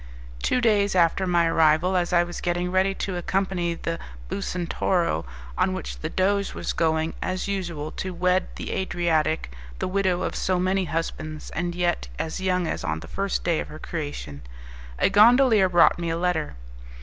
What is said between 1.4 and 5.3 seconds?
arrival, as I was getting ready to accompany the Bucentoro,